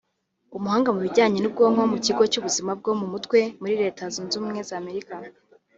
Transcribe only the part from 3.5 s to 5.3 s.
muri Leta zunze ubumwe za Amerika